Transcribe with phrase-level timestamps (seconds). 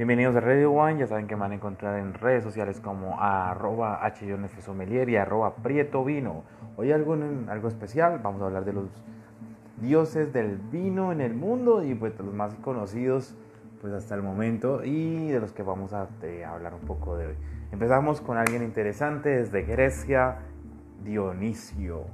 [0.00, 3.20] Bienvenidos a Radio One, ya saben que me van a encontrar en redes sociales como
[3.20, 6.42] arroba y arroba Prieto Vino.
[6.78, 7.18] Hoy algo,
[7.48, 8.88] algo especial, vamos a hablar de los
[9.78, 13.36] dioses del vino en el mundo y pues de los más conocidos
[13.82, 16.08] pues hasta el momento y de los que vamos a
[16.48, 17.34] hablar un poco de hoy.
[17.70, 20.38] Empezamos con alguien interesante desde Grecia,
[21.04, 22.06] Dionisio.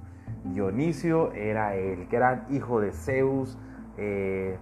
[0.42, 3.56] Dionisio era el gran hijo de Zeus.
[3.96, 4.58] Eh,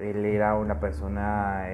[0.00, 1.66] él era una persona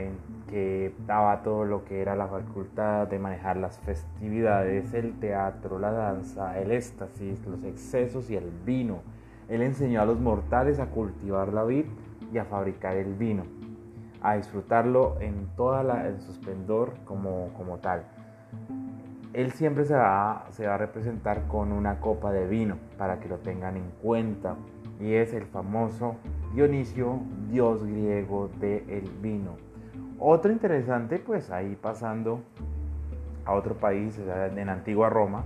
[0.49, 5.93] que daba todo lo que era la facultad de manejar las festividades, el teatro, la
[5.93, 9.01] danza, el éxtasis, los excesos y el vino.
[9.49, 11.87] Él enseñó a los mortales a cultivar la vid
[12.33, 13.45] y a fabricar el vino,
[14.23, 18.05] a disfrutarlo en toda la, su esplendor como, como tal.
[19.37, 23.77] Él siempre se va, a representar con una copa de vino para que lo tengan
[23.77, 24.57] en cuenta
[24.99, 26.17] y es el famoso
[26.55, 29.57] Dionisio, dios griego del vino.
[30.19, 32.41] Otro interesante, pues ahí pasando
[33.45, 35.45] a otro país, en antigua Roma,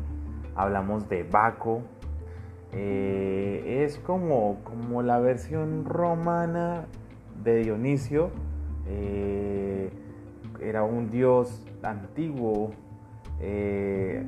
[0.54, 1.82] hablamos de Baco.
[2.72, 6.84] Eh, es como, como la versión romana
[7.42, 8.30] de Dionisio.
[8.86, 9.90] Eh,
[10.60, 12.70] era un dios antiguo,
[13.40, 14.24] eh,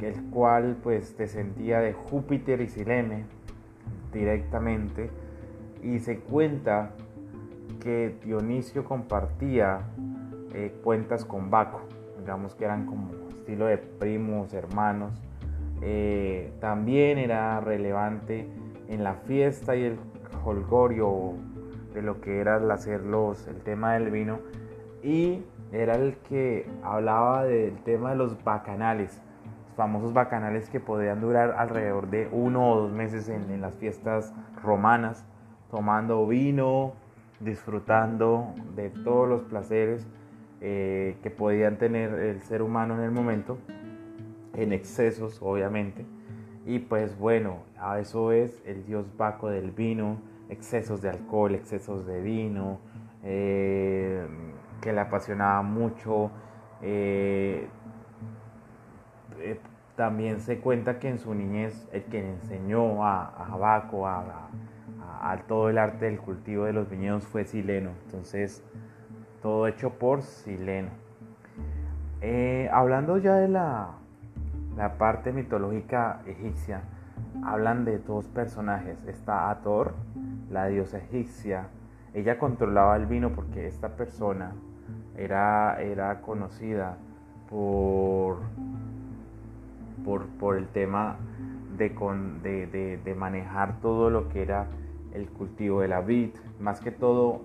[0.00, 3.24] el cual pues descendía de Júpiter y Silene
[4.12, 5.10] directamente
[5.82, 6.92] y se cuenta
[7.80, 9.80] que Dionisio compartía
[10.54, 11.80] eh, cuentas con Baco,
[12.18, 15.12] digamos que eran como estilo de primos, hermanos.
[15.80, 18.46] Eh, también era relevante
[18.88, 19.98] en la fiesta y el
[20.44, 21.32] holgorio
[21.94, 24.38] de lo que era el hacer el tema del vino
[25.02, 25.42] y
[25.72, 29.22] era el que hablaba del tema de los bacanales
[29.76, 35.24] famosos bacanales que podían durar alrededor de uno o dos meses en, las fiestas romanas,
[35.70, 36.92] tomando vino,
[37.40, 40.06] disfrutando de todos los placeres
[40.60, 43.58] eh, que podían tener el ser humano en el momento,
[44.54, 46.04] en excesos obviamente.
[46.66, 50.18] Y pues bueno, a eso es el dios Baco del vino,
[50.48, 52.78] excesos de alcohol, excesos de vino,
[53.24, 53.71] eh,
[54.82, 56.30] que le apasionaba mucho.
[56.82, 57.68] Eh,
[59.38, 59.60] eh,
[59.96, 64.48] también se cuenta que en su niñez el que enseñó a, a Baco, a,
[65.46, 67.90] todo el arte del cultivo de los viñedos fue Sileno.
[68.06, 68.62] Entonces,
[69.40, 70.90] todo hecho por Sileno.
[72.20, 73.94] Eh, hablando ya de la
[74.98, 76.82] parte mitológica egipcia,
[77.44, 78.98] hablan de dos personajes.
[79.06, 79.94] Está Ator,
[80.50, 81.68] la diosa egipcia.
[82.14, 84.52] Ella controlaba el vino porque esta persona
[85.16, 86.96] era, era conocida
[87.48, 88.38] por
[90.02, 91.16] por, el tema
[91.76, 94.66] de, de, manejar todo lo que era
[95.14, 97.42] el cultivo de la vid, más que todo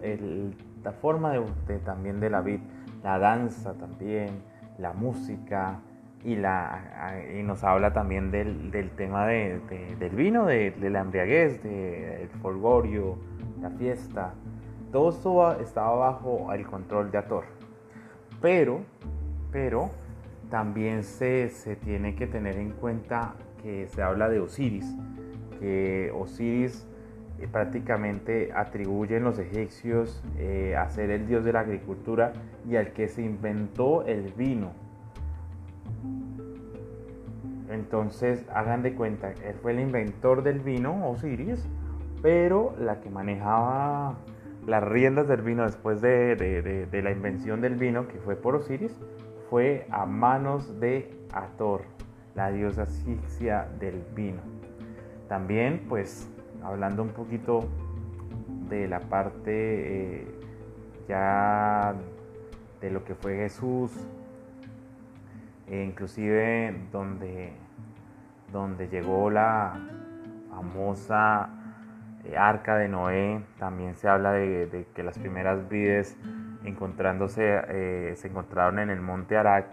[0.84, 1.34] la forma
[1.68, 2.60] de, también de la vid,
[3.04, 4.30] la danza también,
[4.78, 5.80] la música
[6.24, 9.62] y, la, y nos habla también del, tema del
[10.16, 13.18] vino, de, la embriaguez, del folgorio,
[13.62, 14.34] la fiesta.
[15.62, 17.44] Estaba bajo el control de Ator.
[18.42, 18.82] Pero,
[19.52, 19.92] pero,
[20.50, 21.50] también se,
[21.84, 24.86] tiene que tener en cuenta que se habla de Osiris,
[25.60, 26.88] que Osiris
[27.40, 32.34] eh, prácticamente atribuyen los egipcios eh, a ser el dios de la agricultura
[32.68, 34.72] y al que se inventó el vino.
[37.70, 41.68] Entonces hagan de cuenta, él fue el inventor del vino, Osiris,
[42.24, 44.18] pero la que manejaba
[44.68, 48.94] las riendas del vino después de la invención del vino, que fue por Osiris,
[49.50, 51.84] fue a manos de Ator,
[52.36, 54.42] la diosa egipcia del vino.
[55.30, 56.30] También, pues,
[56.64, 57.64] hablando un poquito
[58.70, 60.28] de la parte eh,
[61.08, 61.96] ya
[62.82, 63.92] de lo que fue Jesús,
[65.68, 67.54] e inclusive donde,
[68.52, 69.80] donde llegó la
[70.50, 71.67] famosa
[72.36, 76.18] arca de Noé, también se habla de, que las primeras vides
[76.64, 79.68] encontrándose, eh, se encontraron en el monte Arat,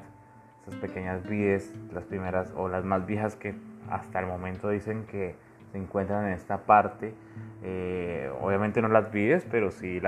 [0.63, 3.55] esas pequeñas vides, las primeras o las más viejas que
[3.91, 5.35] hasta el momento dicen que
[5.73, 7.15] se encuentran en esta parte.
[7.63, 10.01] Eh, obviamente no las vides, pero sí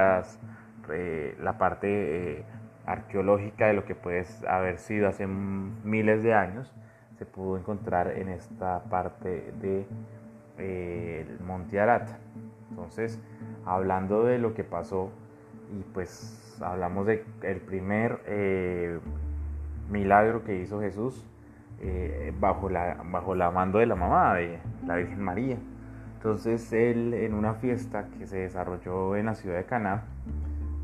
[0.90, 2.44] eh, la parte
[2.86, 6.72] arqueológica de lo que puede haber sido hace miles de años,
[7.18, 9.86] se pudo encontrar en esta parte del
[10.56, 12.08] de, monte Arat.
[12.70, 13.20] Entonces,
[13.64, 15.10] hablando de lo que pasó
[15.72, 18.98] y pues hablamos del el primer eh,
[19.90, 21.24] milagro que hizo Jesús
[21.80, 25.58] eh, bajo, la, bajo la mando de la mamá, de la Virgen María.
[26.16, 30.04] Entonces él en una fiesta que se desarrolló en la ciudad de Caná,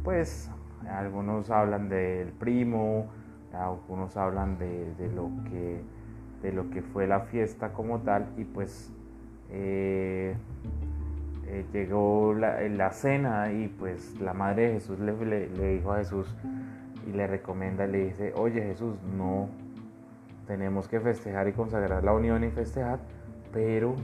[0.04, 0.50] pues
[0.88, 3.08] algunos hablan del primo,
[3.52, 5.80] algunos hablan de, lo que,
[6.42, 8.92] de lo que fue la fiesta como tal y pues
[9.50, 10.36] eh,
[11.52, 16.34] eh, llegó la, cena y pues la madre de Jesús le, dijo a Jesús
[17.06, 19.50] y le recomienda, le dice, oye Jesús, no
[20.46, 23.00] tenemos que festejar y consagrar la unión y festejar,
[23.52, 23.94] pero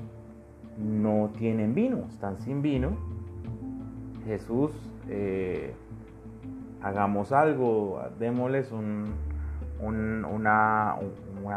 [0.76, 2.90] no tienen vino, están sin vino.
[4.26, 4.70] Jesús,
[5.08, 5.72] eh,
[6.82, 9.14] hagamos algo, démosles un,
[9.80, 10.96] una,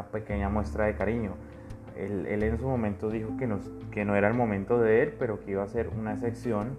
[0.09, 1.33] pequeña muestra de cariño.
[1.97, 5.63] Él, en su momento dijo que, no era el momento de él, pero que iba
[5.63, 6.77] a ser una excepción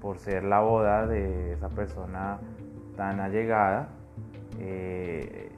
[0.00, 2.38] por, ser la boda de esa persona
[2.96, 3.88] tan allegada.
[4.58, 5.50] Eh,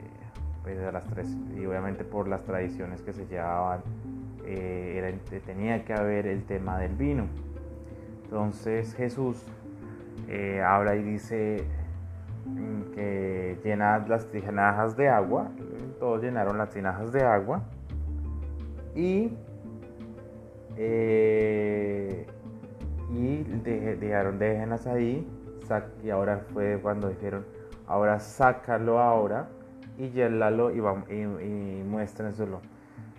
[0.63, 1.27] pues las tres,
[1.57, 3.81] y obviamente por las tradiciones que se llevaban,
[4.45, 7.25] eh, tenía que haber el tema del vino.
[8.23, 9.43] Entonces Jesús
[10.29, 11.65] eh, habla y dice,
[12.95, 15.49] que llena las tinajas de agua,
[15.99, 17.63] todos llenaron las tinajas de agua
[18.95, 19.31] y,
[20.77, 22.25] eh,
[23.11, 23.43] y
[23.99, 25.27] dejaron, déjenlas ahí
[26.03, 27.45] y ahora fue cuando dijeron,
[27.87, 29.47] ahora sácalo ahora
[29.97, 32.61] y llénalo y, y, muéstrenselo.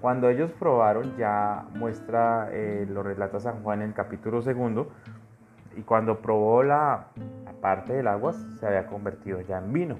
[0.00, 4.88] Cuando ellos probaron, ya muestra, eh, lo relata San Juan en el capítulo segundo,
[5.76, 7.06] y cuando probó la,
[7.61, 9.97] parte del agua se había convertido ya en vino.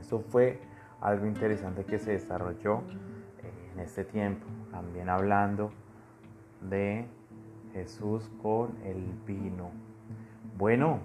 [0.00, 0.60] Eso fue
[1.00, 2.82] algo interesante que se desarrolló
[3.74, 5.72] en este tiempo, también hablando
[6.60, 7.06] de
[7.72, 9.70] Jesús con el vino.
[10.56, 11.00] Bueno,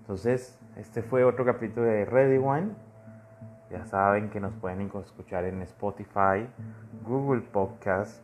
[0.00, 2.70] entonces este fue otro capítulo de Ready Wine.
[3.70, 6.46] Ya saben que nos pueden escuchar en Spotify,
[7.06, 8.22] Google Podcast,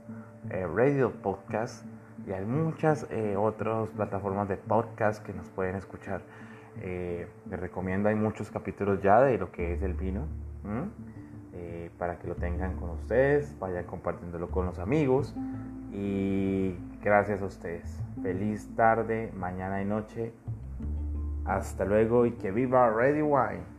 [0.51, 1.85] eh, Radio Podcast
[2.27, 6.23] y hay muchas eh, otras plataformas de podcast que nos pueden escuchar.
[6.83, 10.27] Eh, les recomiendo, hay muchos capítulos ya de lo que es el vino,
[11.99, 15.35] para que lo tengan con ustedes, vayan compartiéndolo con los amigos
[15.93, 17.99] y gracias a ustedes.
[18.23, 20.33] Feliz tarde, mañana y noche.
[21.45, 23.76] Hasta luego y que viva Ready Wine.